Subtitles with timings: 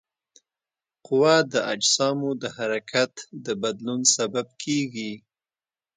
[1.05, 3.13] قوه د اجسامو د حرکت
[3.45, 5.13] د بدلون سبب کیږي.